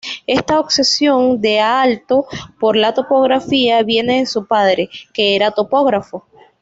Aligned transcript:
Esta 0.25 0.59
obsesión 0.59 1.41
de 1.41 1.59
Aalto 1.59 2.25
por 2.59 2.75
la 2.75 2.91
topografía 2.91 3.83
viene 3.83 4.17
de 4.17 4.25
su 4.25 4.47
padre, 4.47 4.89
que 5.13 5.35
era 5.35 5.51
topógrafo. 5.51 6.25